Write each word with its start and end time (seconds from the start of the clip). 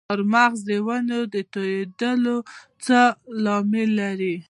د 0.03 0.03
چهارمغز 0.07 0.59
د 0.69 0.71
ونو 0.87 1.19
توریدل 1.53 2.23
څه 2.83 3.01
لامل 3.43 3.89
لري؟ 4.01 4.35